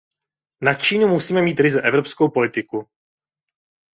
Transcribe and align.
Na 0.61 0.73
Čínu 0.73 1.07
musíme 1.07 1.41
mít 1.41 1.59
ryze 1.59 1.81
evropskou 1.81 2.29
politiku. 2.29 2.89